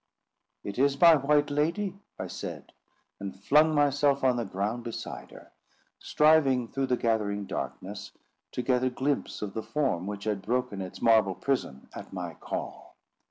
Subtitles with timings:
[0.63, 2.71] "It is my white lady!" I said,
[3.19, 5.51] and flung myself on the ground beside her;
[5.99, 8.11] striving, through the gathering darkness,
[8.53, 12.33] to get a glimpse of the form which had broken its marble prison at my
[12.33, 12.97] call.